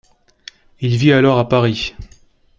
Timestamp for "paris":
1.47-1.93